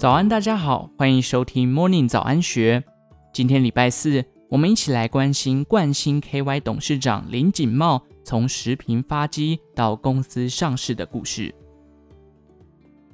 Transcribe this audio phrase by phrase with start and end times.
[0.00, 2.82] 早安，大家好，欢迎收听 Morning 早安学。
[3.34, 11.54] 今天礼拜四，我们一起来关心冠星 KY 董事长林锦茂从食品发迹到公司上市的故事。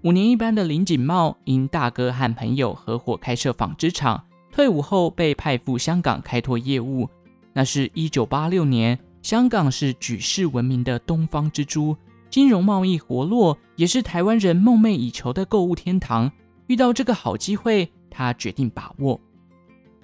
[0.02, 4.23] 五年一班的林锦茂，因大哥和朋友合伙开设纺织厂，
[4.53, 7.09] 退伍后被派赴香港开拓业务。
[7.53, 11.96] 那是一九八六年，香港是举世闻名的东方之珠，
[12.30, 16.30] 金融贸易活络，也是台湾人梦寐以求的购物天堂。
[16.66, 19.20] 遇到这个好机会，他决定把握。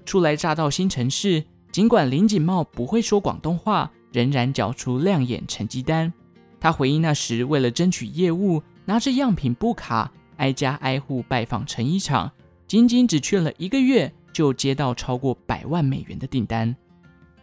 [0.04, 6.12] 初来乍到新城市，尽管林锦茂不会说广东话，仍然缴出亮眼成绩单。
[6.60, 12.30] 他回忆那时为了争取业务，拿着样品布卡，挨家挨户拜访成衣厂，
[12.66, 16.74] 仅仅只去了一个月，就接到超过百万美元的订单。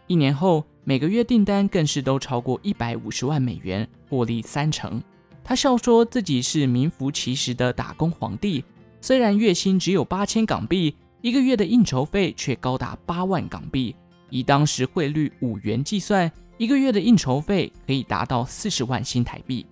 [0.06, 5.02] 一年后，每个月订单更是都超过一百五十万美元，获利三成。
[5.44, 8.64] 他笑说自己是名副其实的打工皇帝。
[9.00, 13.94] 虽然月薪只有八千港币，一个月的应酬费却高达八万港币。
[14.28, 19.66] 以当时汇率五元计算，一个月的应酬费可以达到四十万新台币。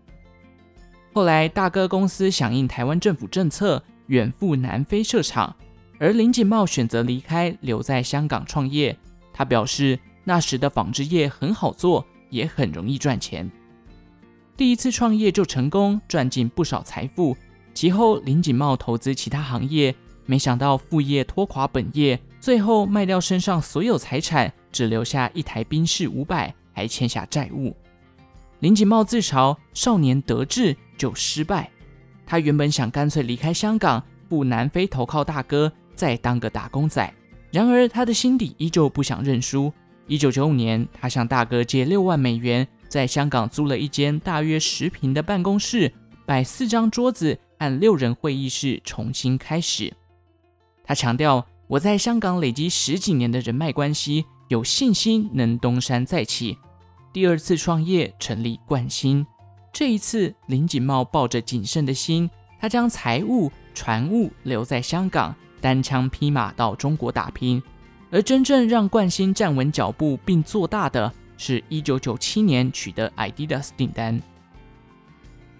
[1.13, 5.55] 后来，大哥公司响应台湾政府政策，远赴南非设厂，
[5.99, 8.97] 而林锦茂选择离开，留在香港创业。
[9.33, 13.49] 他表示，那时的纺织业很好做，也很容易赚钱。
[14.57, 17.37] 第一次创业就成功，赚进不少财富。
[17.79, 19.95] 其后，林锦茂投资其他行业，
[20.27, 27.77] 没想到副业拖垮本业，最后卖掉身上所有财产，只留下一台宾士五百，还欠下债务。
[28.59, 31.71] 林锦茂自嘲：少年得志就失败。
[32.27, 37.15] 他原本想干脆离开香港，赴南非投靠大哥，再当个打工仔。
[37.53, 39.73] 然而，他的心底依旧不想认输。
[40.09, 45.93] 一九九五年，他向大哥借六万美元，在香港租了一间大约十平的办公室，
[46.27, 47.39] 摆四张桌子。
[47.59, 49.93] 按六人会议室重新开始。
[50.85, 56.57] 他强调：“我在香港累积十几年的人脉关系，有信心能东山再起。”
[57.13, 59.27] 第二次创业成立冠星，
[59.73, 67.63] 这一次林锦茂抱着谨慎的心，他将财务、船务留在香港，单枪匹马到中国打拼。
[68.11, 74.21] 而真正让冠星站稳脚步并做大的，是一九九七年取得 Adidas 订单。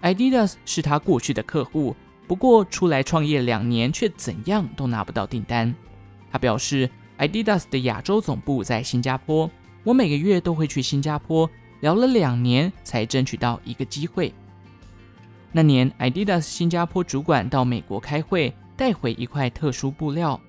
[0.01, 1.95] Adidas 是他过去的客户，
[2.27, 5.73] 不过出来创业两年，却怎样都拿不到订单。
[6.31, 9.49] 他表示，Adidas 的亚洲总部在新加坡，
[9.83, 11.49] 我每个月都会去新加坡，
[11.81, 14.33] 聊了两年才争取到一个机会。
[15.51, 20.39] 那年，Adidas 新加坡主管到美国开会，带回一块特殊布料。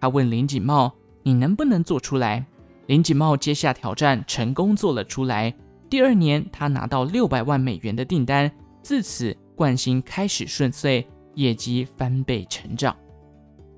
[0.00, 0.92] 他问林锦茂
[1.22, 2.44] ：“你能不能做出来？”
[2.86, 5.54] 林锦茂接下挑战，成功做了出来。
[5.90, 8.50] 第二年，他拿到六百万美元的订单。
[8.86, 11.04] 自此，冠心开始顺遂，
[11.34, 12.96] 业绩翻倍成长。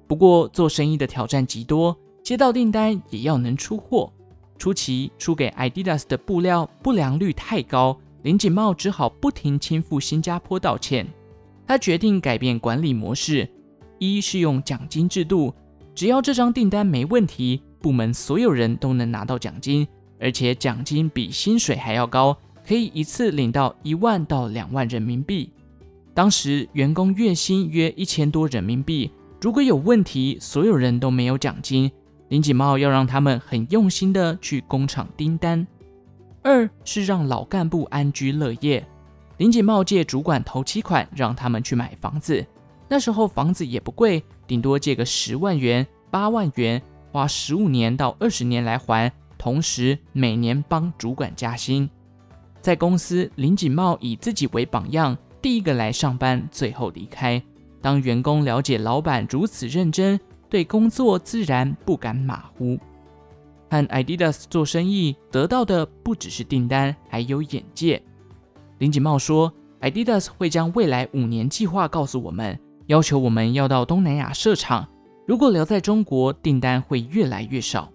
[0.07, 4.13] 不过，做生意的挑战极多，接到订单也要能出货。
[4.59, 11.07] 初期出给 Adidas 的布料不良率太高，林锦茂只好不停亲赴新加坡道歉。
[11.67, 13.49] 他决定改变管理模式，
[13.99, 15.55] 一是用奖金制度，
[15.95, 19.89] 只要这张订单没问题，部门所有人都能拿到奖金，
[20.21, 22.37] 而且奖金比薪水还要高。
[22.69, 25.51] 可以一次领到一万到两万人民币，
[26.13, 29.11] 当时员工月薪约一千多人民币。
[29.41, 31.91] 如果有问题，所有人都没有奖金。
[32.29, 35.67] 林锦茂要让他们很用心的去工厂盯单。
[36.43, 38.87] 二是让老干部安居乐业。
[39.39, 42.45] 林锦茂借主管头期款让他们去买房子，
[42.87, 51.89] 那时候房子也不贵，顶多借个十万元、八万元，花十五年到二十年来还，同时每年帮主管加薪。
[52.69, 57.43] 在公司，林锦茂以自己为榜样，第一个来上班，最后离开。
[57.81, 60.21] 当员工了解老板如此认真，
[60.51, 62.79] 对工作自然不敢马虎。
[63.71, 68.03] 和 Adidas 做生意，得到的不只是订单，还有眼界。
[68.77, 74.87] 林锦茂说，Adidas 会将未来五年计划告诉我们，要求我们要到东南亚设厂。
[75.27, 77.91] 如果留在中国，订单会越来越少。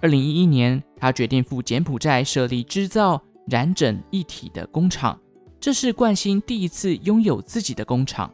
[0.00, 3.22] 二零一一年，他决定赴柬埔寨设立制造。
[3.46, 5.18] 染整一体的工厂，
[5.60, 8.30] 这是冠星第一次拥有自己的工厂。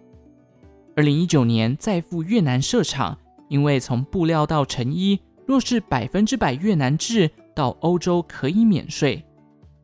[0.96, 3.16] 二零一九年再赴越南设厂，
[3.48, 9.24] 因为从布料到成衣，若是百分之百越南制，到欧洲可以免税。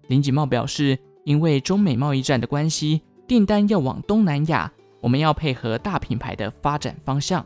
[0.09, 7.45] 林锦茂表示，因为中美贸易战的关系，订单要往东南亚，我们要配合大品牌的发展方向。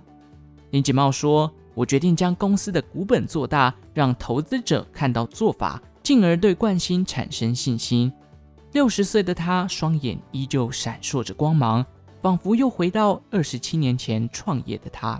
[0.70, 8.12] 林锦茂说：“我决定将公司的股本做大，让投资者看到做法。”进而对冠心产生信心。
[8.72, 11.84] 六十岁的他，双眼依旧闪烁着光芒。
[12.22, 15.18] 仿佛又回到二十七年前创业的他。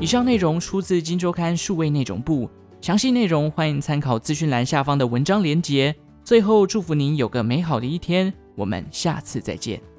[0.00, 2.48] 以上内容出自《金周刊》数位内容部，
[2.80, 5.94] 详细内容欢迎参考资讯栏下方的文章连结。
[6.24, 9.89] 最后，祝福您有个美好的一天，我们下次再见。